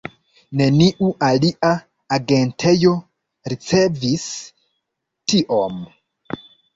Neniu 0.59 1.09
alia 1.25 1.69
agentejo 2.15 2.93
ricevis 3.53 4.23
tiom. 5.33 5.77